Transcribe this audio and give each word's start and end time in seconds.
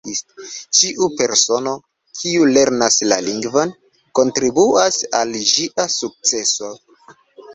Ĉiu 0.77 1.09
persono, 1.17 1.73
kiu 2.21 2.47
lernas 2.55 2.97
la 3.11 3.19
lingvon, 3.27 3.75
kontribuas 4.21 4.97
al 5.19 5.35
ĝia 5.51 5.87
sukceso. 5.97 6.71